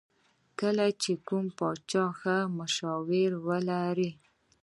[0.59, 4.11] کله چې کوم پاچا ښه مشاورین ولري.